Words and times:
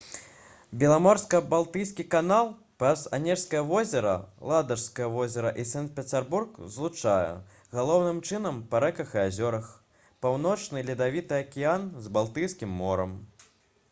беламорска-балтыйскі 0.83 2.05
канал 2.15 2.47
праз 2.83 3.03
анежскае 3.17 3.61
возера 3.71 4.13
ладажскае 4.53 5.09
возера 5.17 5.51
і 5.65 5.67
санкт-пецярбург 5.73 6.57
злучае 6.77 7.23
галоўным 7.79 8.25
чынам 8.31 8.57
па 8.73 8.83
рэках 8.87 9.15
і 9.21 9.23
азёрах 9.27 9.69
паўночны 10.27 10.85
ледавіты 10.91 11.41
акіян 11.47 11.89
з 12.09 12.17
балтыйскім 12.19 12.77
морам 12.83 13.15